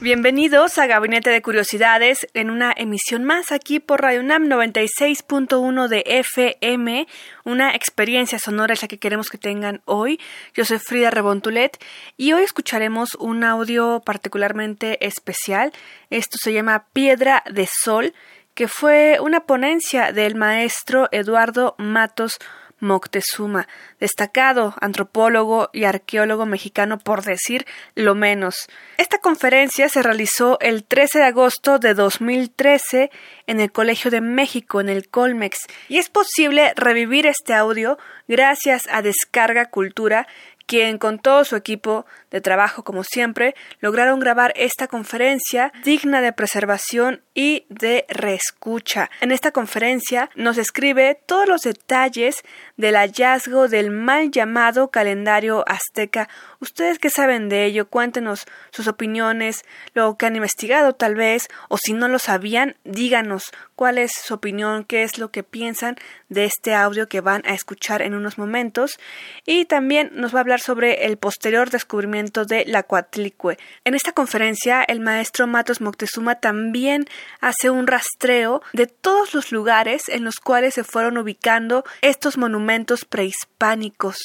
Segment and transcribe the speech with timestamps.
[0.00, 6.04] Bienvenidos a Gabinete de Curiosidades en una emisión más aquí por Radio UNAM 96.1 de
[6.06, 7.08] FM.
[7.42, 10.20] Una experiencia sonora es la que queremos que tengan hoy.
[10.54, 11.84] Yo soy Frida Rebontulet
[12.16, 15.72] y hoy escucharemos un audio particularmente especial.
[16.10, 18.14] Esto se llama Piedra de Sol,
[18.54, 22.38] que fue una ponencia del maestro Eduardo Matos
[22.80, 23.68] Moctezuma,
[24.00, 28.68] destacado antropólogo y arqueólogo mexicano por decir lo menos.
[28.96, 33.10] Esta conferencia se realizó el 13 de agosto de 2013
[33.46, 38.82] en el Colegio de México, en el Colmex, y es posible revivir este audio gracias
[38.90, 40.26] a Descarga Cultura,
[40.68, 46.34] quien con todo su equipo de trabajo como siempre lograron grabar esta conferencia digna de
[46.34, 49.10] preservación y de reescucha.
[49.20, 52.42] En esta conferencia nos escribe todos los detalles
[52.76, 56.28] del hallazgo del mal llamado calendario azteca.
[56.60, 61.78] Ustedes que saben de ello, cuéntenos sus opiniones, lo que han investigado tal vez, o
[61.78, 65.96] si no lo sabían, díganos cuál es su opinión, qué es lo que piensan
[66.28, 68.98] de este audio que van a escuchar en unos momentos.
[69.46, 73.58] Y también nos va a hablar sobre el posterior descubrimiento de la Coatlicue.
[73.84, 77.06] En esta conferencia, el maestro Matos Moctezuma también
[77.40, 83.04] hace un rastreo de todos los lugares en los cuales se fueron ubicando estos monumentos
[83.04, 84.16] prehispánicos.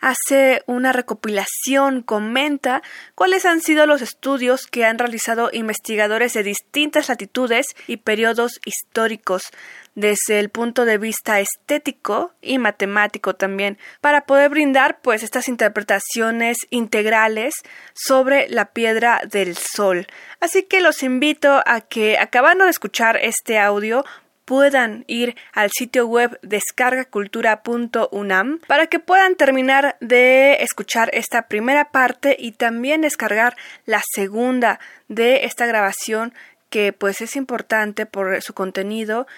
[0.00, 2.82] Hace una recopilación, comenta
[3.14, 9.50] cuáles han sido los estudios que han realizado investigadores de distintas latitudes y periodos históricos
[9.94, 16.58] desde el punto de vista estético y matemático también, para poder brindar pues estas interpretaciones
[16.70, 17.54] integrales
[17.94, 20.06] sobre la piedra del sol.
[20.40, 24.04] Así que los invito a que acabando de escuchar este audio
[24.50, 32.36] puedan ir al sitio web descargacultura.unam para que puedan terminar de escuchar esta primera parte
[32.36, 36.34] y también descargar la segunda de esta grabación
[36.68, 39.28] que pues es importante por su contenido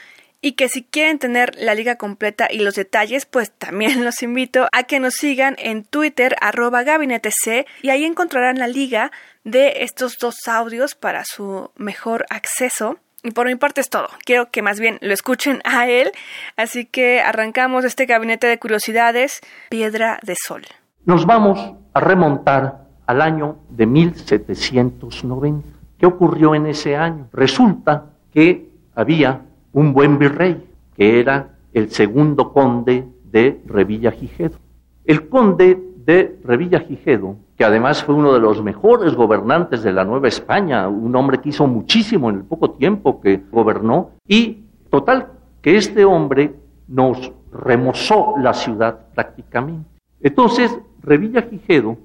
[0.42, 4.66] y que si quieren tener la liga completa y los detalles, pues también los invito
[4.72, 7.32] a que nos sigan en Twitter arroba gabinetec
[7.80, 9.12] y ahí encontrarán la liga
[9.44, 12.98] de estos dos audios para su mejor acceso.
[13.22, 14.08] Y por mi parte es todo.
[14.25, 16.10] Quiero que más bien lo escuchen a él.
[16.56, 20.62] Así que arrancamos este gabinete de curiosidades, Piedra de Sol.
[21.04, 25.69] Nos vamos a remontar al año de 1790.
[25.98, 27.28] ¿Qué ocurrió en ese año?
[27.32, 29.42] Resulta que había
[29.72, 34.59] un buen virrey, que era el segundo conde de Revillagigedo.
[35.05, 40.28] El conde de Revillagigedo, que además fue uno de los mejores gobernantes de la Nueva
[40.28, 45.28] España, un hombre que hizo muchísimo en el poco tiempo que gobernó, y total,
[45.60, 46.54] que este hombre
[46.89, 49.89] nos remozó la ciudad prácticamente.
[50.21, 51.97] Entonces, Revillagigedo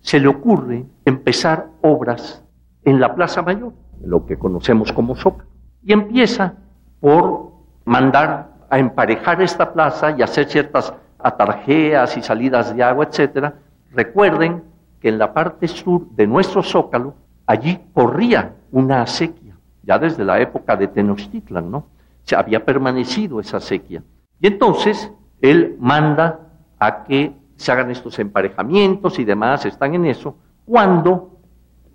[0.00, 2.44] se le ocurre empezar obras
[2.84, 3.72] en la Plaza Mayor,
[4.04, 5.48] lo que conocemos como Zócalo,
[5.82, 6.54] y empieza
[7.02, 7.50] por
[7.84, 13.54] mandar a emparejar esta plaza y hacer ciertas atarjeas y salidas de agua, etcétera.
[13.90, 14.62] Recuerden
[15.00, 17.14] que en la parte sur de nuestro zócalo,
[17.44, 21.86] allí corría una acequia, ya desde la época de Tenochtitlan, ¿no?
[22.22, 24.04] Se había permanecido esa acequia.
[24.40, 26.38] Y entonces él manda
[26.78, 31.40] a que se hagan estos emparejamientos y demás, están en eso, cuando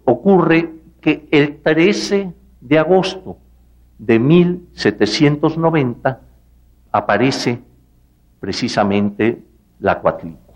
[0.03, 3.37] ocurre que el 13 de agosto
[3.97, 6.21] de 1790
[6.91, 7.61] aparece
[8.39, 9.43] precisamente
[9.79, 10.55] la Coatlicue.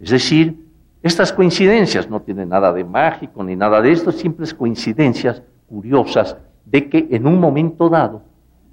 [0.00, 0.64] Es decir,
[1.02, 6.88] estas coincidencias no tienen nada de mágico ni nada de esto, simples coincidencias curiosas de
[6.88, 8.22] que en un momento dado,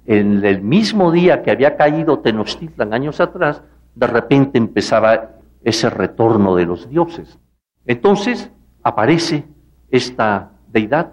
[0.06, 3.62] en el mismo día que había caído Tenochtitlan años atrás,
[3.94, 5.30] de repente empezaba
[5.62, 7.38] ese retorno de los dioses.
[7.86, 8.50] Entonces
[8.82, 9.44] aparece
[9.90, 11.12] esta deidad.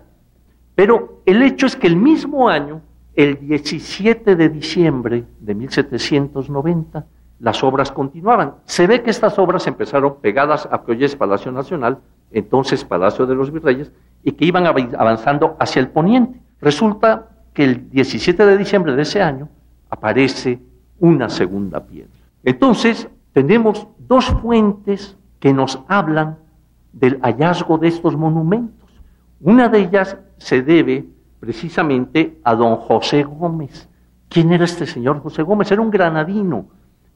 [0.76, 2.82] Pero el hecho es que el mismo año
[3.20, 7.06] el 17 de diciembre de 1790
[7.40, 8.54] las obras continuaban.
[8.64, 11.98] Se ve que estas obras empezaron pegadas a que hoy es Palacio Nacional,
[12.32, 13.92] entonces Palacio de los Virreyes,
[14.24, 16.40] y que iban avanzando hacia el poniente.
[16.62, 19.50] Resulta que el 17 de diciembre de ese año
[19.90, 20.62] aparece
[21.00, 22.14] una segunda piedra.
[22.46, 26.38] Entonces, tenemos dos fuentes que nos hablan
[26.94, 28.90] del hallazgo de estos monumentos.
[29.42, 31.06] Una de ellas se debe
[31.40, 33.90] precisamente a don José Gómez.
[34.28, 35.72] ¿Quién era este señor José Gómez?
[35.72, 36.68] Era un granadino.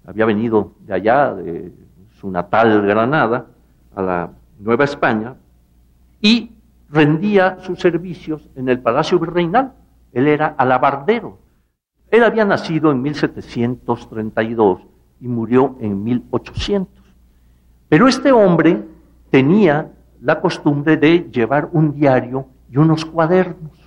[0.05, 1.71] Había venido de allá, de
[2.19, 3.47] su natal Granada,
[3.95, 5.35] a la Nueva España,
[6.19, 6.51] y
[6.89, 9.73] rendía sus servicios en el Palacio Virreinal.
[10.11, 11.39] Él era alabardero.
[12.09, 14.81] Él había nacido en 1732
[15.19, 17.03] y murió en 1800.
[17.89, 18.83] Pero este hombre
[19.29, 19.91] tenía
[20.21, 23.82] la costumbre de llevar un diario y unos cuadernos.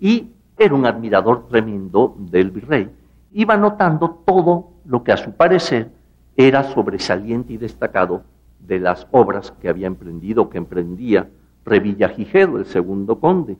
[0.00, 2.90] Y era un admirador tremendo del virrey.
[3.32, 5.92] Iba notando todo lo que a su parecer
[6.36, 8.24] era sobresaliente y destacado
[8.58, 11.28] de las obras que había emprendido, que emprendía
[11.64, 13.56] Revillagigedo, el segundo conde.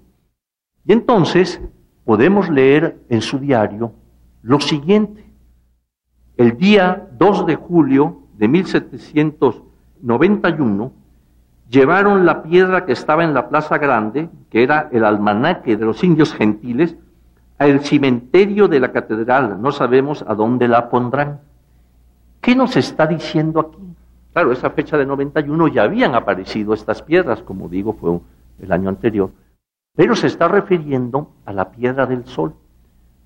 [0.84, 1.60] Y entonces
[2.04, 3.92] podemos leer en su diario
[4.42, 5.24] lo siguiente.
[6.36, 10.92] El día 2 de julio de 1791
[11.70, 16.02] llevaron la piedra que estaba en la Plaza Grande, que era el almanaque de los
[16.02, 16.96] indios gentiles,
[17.58, 19.62] al cementerio de la catedral.
[19.62, 21.40] No sabemos a dónde la pondrán.
[22.40, 23.78] ¿Qué nos está diciendo aquí?
[24.32, 28.18] Claro, esa fecha de 91 ya habían aparecido estas piedras, como digo, fue
[28.60, 29.30] el año anterior,
[29.94, 32.54] pero se está refiriendo a la piedra del sol.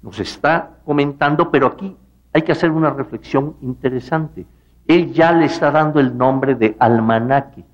[0.03, 1.97] Nos está comentando, pero aquí
[2.33, 4.45] hay que hacer una reflexión interesante.
[4.87, 7.65] Él ya le está dando el nombre de almanaque.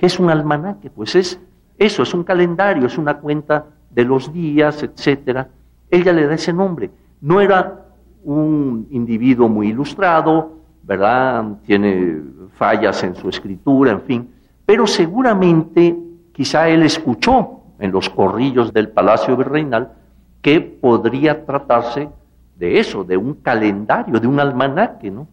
[0.00, 0.88] ¿Qué es un almanaque?
[0.88, 1.38] Pues es
[1.76, 5.50] eso, es un calendario, es una cuenta de los días, etcétera.
[5.90, 6.90] Él ya le da ese nombre.
[7.20, 7.84] No era
[8.24, 10.52] un individuo muy ilustrado,
[10.84, 11.44] ¿verdad?
[11.66, 12.22] Tiene
[12.54, 14.30] fallas en su escritura, en fin.
[14.64, 15.94] Pero seguramente
[16.32, 19.92] quizá él escuchó en los corrillos del Palacio Virreinal
[20.40, 22.08] que podría tratarse
[22.56, 25.28] de eso, de un calendario, de un almanaque, ¿no?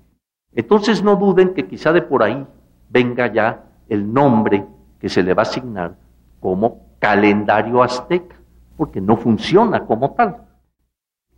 [0.52, 2.46] Entonces no duden que quizá de por ahí
[2.90, 4.66] venga ya el nombre
[5.00, 5.96] que se le va a asignar
[6.40, 8.36] como calendario azteca,
[8.76, 10.38] porque no funciona como tal.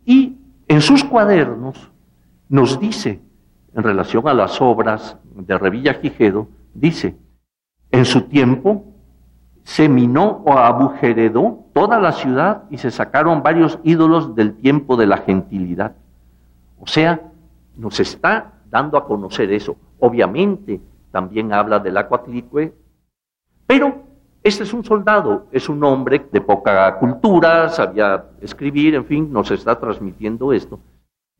[0.04, 0.38] Y
[0.68, 1.90] en sus cuadernos
[2.48, 3.20] nos dice
[3.74, 7.16] en relación a las obras de Revilla Quijedo, dice,
[7.90, 8.84] en su tiempo
[9.62, 15.06] se minó o abujeredó toda la ciudad y se sacaron varios ídolos del tiempo de
[15.06, 15.94] la gentilidad.
[16.80, 17.20] O sea,
[17.76, 19.76] nos está dando a conocer eso.
[19.98, 20.80] Obviamente
[21.10, 22.72] también habla del acuatlicue,
[23.66, 24.02] pero
[24.42, 29.50] este es un soldado, es un hombre de poca cultura, sabía escribir, en fin, nos
[29.50, 30.80] está transmitiendo esto.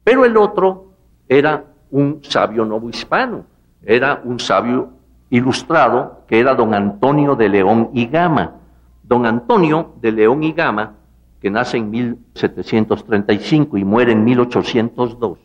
[0.04, 0.92] Pero el otro
[1.28, 3.44] era un sabio novohispano,
[3.82, 4.90] era un sabio
[5.30, 8.56] ilustrado que era don Antonio de León y Gama.
[9.02, 10.94] Don Antonio de León y Gama,
[11.40, 15.38] que nace en 1735 y muere en 1802,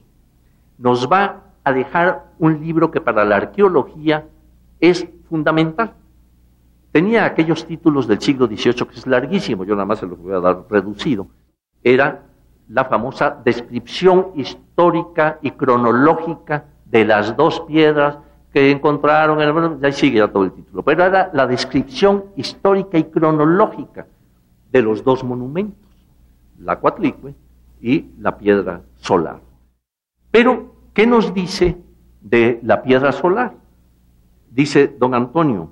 [0.78, 4.26] nos va a dejar un libro que para la arqueología
[4.80, 5.96] es fundamental.
[6.92, 10.34] Tenía aquellos títulos del siglo XVIII que es larguísimo, yo nada más se los voy
[10.34, 11.28] a dar reducido.
[11.84, 12.24] Era
[12.70, 18.18] la famosa descripción histórica y cronológica de las dos piedras
[18.54, 19.80] que encontraron en el...
[19.82, 24.08] Ya sigue todo el título, pero era la descripción histórica y cronológica
[24.72, 25.90] de los dos monumentos,
[26.60, 27.34] la Cuatlicue
[27.82, 29.42] y la piedra solar.
[30.32, 31.78] Pero, ¿qué nos dice
[32.22, 33.54] de la piedra solar?
[34.50, 35.70] Dice don Antonio,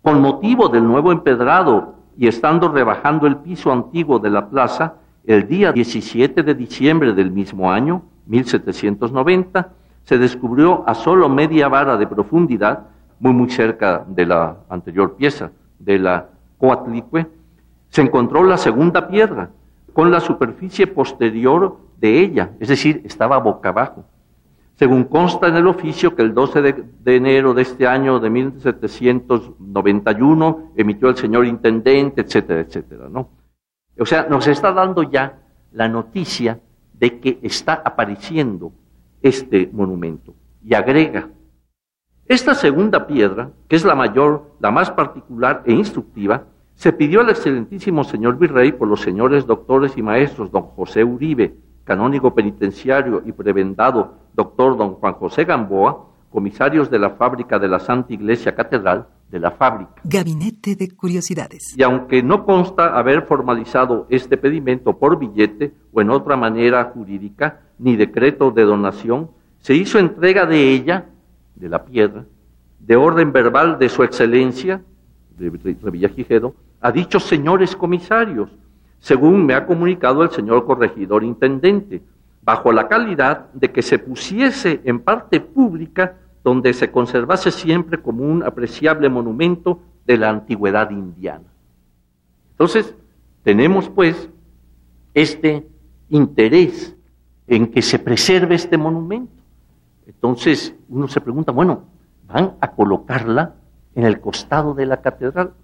[0.00, 4.94] con motivo del nuevo empedrado y estando rebajando el piso antiguo de la plaza,
[5.24, 9.72] el día 17 de diciembre del mismo año, 1790,
[10.04, 12.86] se descubrió a solo media vara de profundidad,
[13.18, 17.26] muy muy cerca de la anterior pieza, de la Coatlicue,
[17.88, 19.50] se encontró la segunda piedra,
[19.92, 24.04] con la superficie posterior de ella, es decir, estaba boca abajo.
[24.76, 30.72] Según consta en el oficio que el 12 de, enero de este año de 1791
[30.76, 33.30] emitió el señor intendente, etcétera, etcétera, ¿no?
[33.98, 35.40] O sea, nos está dando ya
[35.72, 36.60] la noticia
[36.94, 38.72] de que está apareciendo
[39.20, 40.34] este monumento.
[40.64, 41.28] Y agrega,
[42.26, 47.30] esta segunda piedra, que es la mayor, la más particular e instructiva, se pidió al
[47.30, 53.32] excelentísimo señor virrey por los señores doctores y maestros don José Uribe, canónigo penitenciario y
[53.32, 59.06] prebendado doctor don Juan José Gamboa, comisarios de la fábrica de la Santa Iglesia Catedral,
[59.30, 59.94] de la fábrica.
[60.04, 61.74] Gabinete de Curiosidades.
[61.76, 67.60] Y aunque no consta haber formalizado este pedimento por billete o en otra manera jurídica,
[67.78, 71.06] ni decreto de donación, se hizo entrega de ella,
[71.54, 72.24] de la piedra,
[72.78, 74.82] de orden verbal de su excelencia,
[75.38, 75.50] de
[75.90, 78.50] Villagigedo, a dichos señores comisarios,
[79.02, 82.02] según me ha comunicado el señor corregidor intendente,
[82.40, 88.22] bajo la calidad de que se pusiese en parte pública donde se conservase siempre como
[88.22, 91.52] un apreciable monumento de la antigüedad indiana.
[92.52, 92.94] Entonces,
[93.42, 94.30] tenemos pues
[95.14, 95.66] este
[96.08, 96.94] interés
[97.48, 99.42] en que se preserve este monumento.
[100.06, 101.86] Entonces uno se pregunta, bueno,
[102.28, 103.56] van a colocarla
[103.96, 105.54] en el costado de la catedral.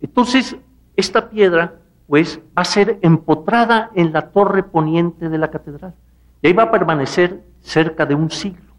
[0.00, 0.56] Entonces,
[0.96, 1.74] esta piedra,
[2.06, 5.94] pues, va a ser empotrada en la torre poniente de la catedral.
[6.42, 8.72] Y ahí va a permanecer cerca de un siglo.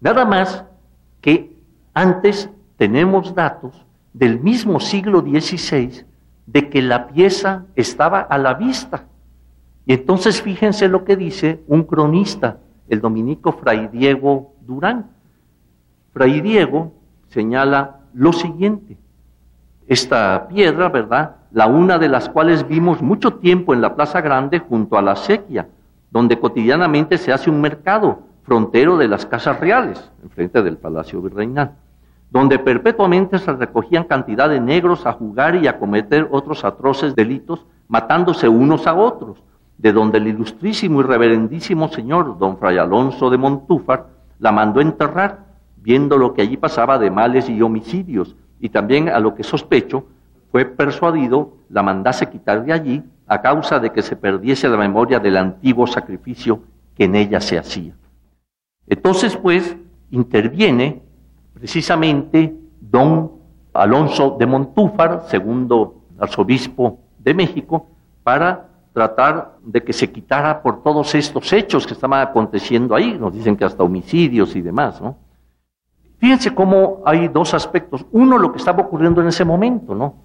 [0.00, 0.64] Nada más
[1.20, 1.56] que
[1.94, 6.04] antes tenemos datos del mismo siglo XVI
[6.46, 9.04] de que la pieza estaba a la vista.
[9.86, 15.06] Y entonces fíjense lo que dice un cronista, el dominico Fray Diego Durán.
[16.12, 16.92] Fray Diego
[17.28, 18.96] señala lo siguiente.
[19.86, 21.36] Esta piedra, ¿verdad?
[21.54, 25.16] La una de las cuales vimos mucho tiempo en la Plaza Grande junto a la
[25.16, 25.68] sequía,
[26.10, 31.72] donde cotidianamente se hace un mercado, frontero de las casas reales, enfrente del Palacio Virreinal
[32.34, 37.64] donde perpetuamente se recogían cantidad de negros a jugar y a cometer otros atroces delitos,
[37.86, 39.40] matándose unos a otros,
[39.78, 44.06] de donde el ilustrísimo y reverendísimo señor don Fray Alonso de Montúfar
[44.40, 45.44] la mandó enterrar,
[45.76, 50.06] viendo lo que allí pasaba de males y homicidios, y también a lo que sospecho
[50.54, 55.18] fue persuadido la mandase quitar de allí a causa de que se perdiese la memoria
[55.18, 56.60] del antiguo sacrificio
[56.94, 57.92] que en ella se hacía.
[58.86, 59.76] Entonces, pues,
[60.12, 61.02] interviene
[61.54, 63.32] precisamente don
[63.72, 67.88] Alonso de Montúfar, segundo arzobispo de México,
[68.22, 73.34] para tratar de que se quitara por todos estos hechos que estaban aconteciendo ahí, nos
[73.34, 75.16] dicen que hasta homicidios y demás, ¿no?
[76.18, 78.06] Fíjense cómo hay dos aspectos.
[78.12, 80.22] Uno, lo que estaba ocurriendo en ese momento, ¿no?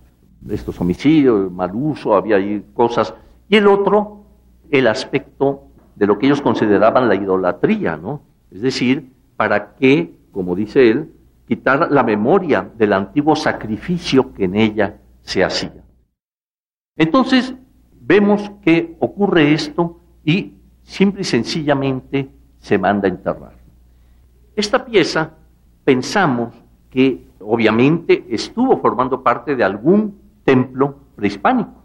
[0.47, 3.13] Estos homicidios, mal uso, había ahí cosas.
[3.49, 4.23] Y el otro,
[4.69, 5.63] el aspecto
[5.95, 8.21] de lo que ellos consideraban la idolatría, ¿no?
[8.51, 11.11] Es decir, para que, como dice él,
[11.47, 15.83] quitar la memoria del antiguo sacrificio que en ella se hacía.
[16.95, 17.53] Entonces,
[17.99, 20.53] vemos que ocurre esto y
[20.83, 22.29] simple y sencillamente
[22.59, 23.53] se manda a enterrar.
[24.55, 25.31] Esta pieza
[25.83, 26.53] pensamos
[26.89, 31.83] que obviamente estuvo formando parte de algún templo prehispánico,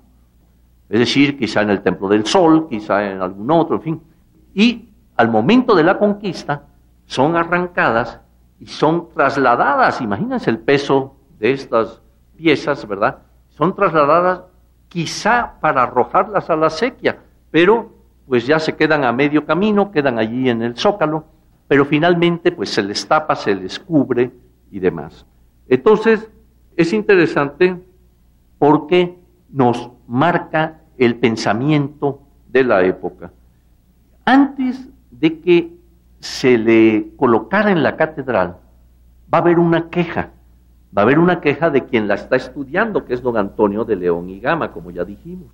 [0.89, 4.03] es decir, quizá en el Templo del Sol, quizá en algún otro, en fin.
[4.55, 6.63] Y al momento de la conquista
[7.05, 8.21] son arrancadas
[8.59, 12.01] y son trasladadas, imagínense el peso de estas
[12.37, 13.19] piezas, ¿verdad?
[13.51, 14.45] Son trasladadas
[14.89, 17.19] quizá para arrojarlas a la sequía,
[17.51, 17.93] pero
[18.27, 21.27] pues ya se quedan a medio camino, quedan allí en el zócalo,
[21.69, 24.31] pero finalmente pues se les tapa, se les cubre
[24.71, 25.27] y demás.
[25.69, 26.31] Entonces,
[26.77, 27.77] es interesante
[28.59, 29.19] porque
[29.51, 33.33] nos marca el pensamiento de la época.
[34.25, 35.75] Antes de que
[36.21, 38.57] se le colocara en la catedral,
[39.33, 40.31] va a haber una queja.
[40.97, 43.97] Va a haber una queja de quien la está estudiando, que es don Antonio de
[43.97, 45.49] León y Gama, como ya dijimos.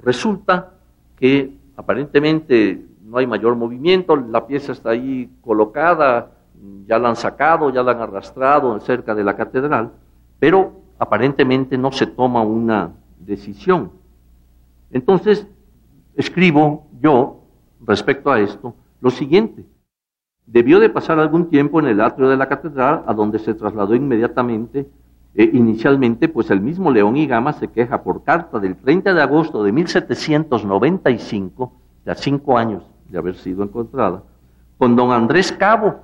[0.00, 0.72] Resulta
[1.16, 6.32] que aparentemente no hay mayor movimiento, la pieza está ahí colocada,
[6.86, 9.92] ya la han sacado, ya la han arrastrado cerca de la catedral,
[10.38, 13.92] pero aparentemente no se toma una decisión.
[14.90, 15.46] Entonces,
[16.16, 17.42] escribo yo
[17.86, 19.66] respecto a esto lo siguiente.
[20.46, 23.94] Debió de pasar algún tiempo en el atrio de la catedral, a donde se trasladó
[23.94, 24.88] inmediatamente.
[25.34, 29.22] Eh, inicialmente, pues el mismo León y Gama se queja por carta del 30 de
[29.22, 31.72] agosto de 1795,
[32.06, 34.22] ya cinco años de haber sido encontrada,
[34.78, 35.96] con don Andrés Cabo,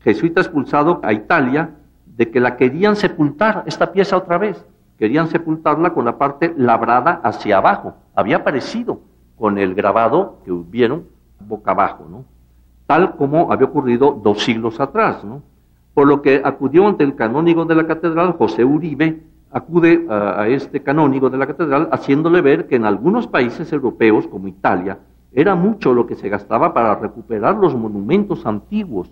[0.00, 1.77] jesuita expulsado a Italia,
[2.18, 4.62] de que la querían sepultar, esta pieza otra vez,
[4.98, 7.94] querían sepultarla con la parte labrada hacia abajo.
[8.14, 9.00] Había aparecido
[9.36, 11.04] con el grabado que vieron
[11.40, 12.24] boca abajo, ¿no?
[12.88, 15.42] tal como había ocurrido dos siglos atrás, ¿no?
[15.92, 19.20] Por lo que acudió ante el canónigo de la catedral, José Uribe,
[19.50, 24.48] acude a, este canónigo de la catedral haciéndole ver que en algunos países europeos, como
[24.48, 24.98] Italia,
[25.32, 29.10] era mucho lo que se gastaba para recuperar los monumentos antiguos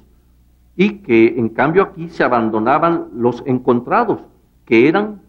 [0.76, 4.20] y que en cambio aquí se abandonaban los encontrados,
[4.64, 5.20] que eran,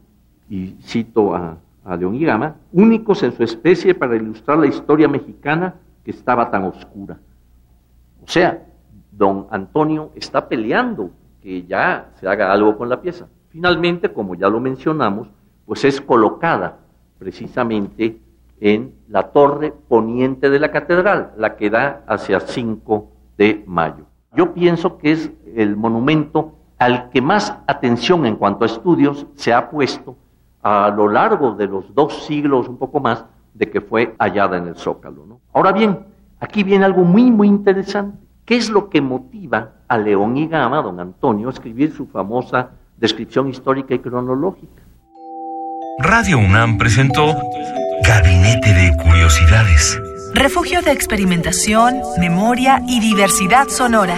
[0.50, 5.08] y cito a, a León y Gama, únicos en su especie para ilustrar la historia
[5.08, 7.18] mexicana que estaba tan oscura.
[8.24, 8.66] O sea,
[9.12, 11.12] don Antonio está peleando
[11.42, 13.28] que ya se haga algo con la pieza.
[13.50, 15.30] Finalmente, como ya lo mencionamos,
[15.66, 16.80] pues es colocada
[17.18, 18.20] precisamente
[18.60, 24.06] en la torre poniente de la catedral, la que da hacia 5 de mayo.
[24.36, 29.54] Yo pienso que es el monumento al que más atención en cuanto a estudios se
[29.54, 30.16] ha puesto
[30.62, 34.68] a lo largo de los dos siglos, un poco más, de que fue hallada en
[34.68, 35.26] el Zócalo.
[35.26, 35.40] ¿no?
[35.54, 36.06] Ahora bien,
[36.40, 38.18] Aquí viene algo muy, muy interesante.
[38.46, 42.70] ¿Qué es lo que motiva a León y Gama, don Antonio, a escribir su famosa
[42.98, 44.84] descripción histórica y cronológica.
[46.00, 47.36] Radio UNAM presentó
[48.04, 50.00] Gabinete de Curiosidades.
[50.34, 54.18] Refugio de experimentación, memoria y diversidad sonora.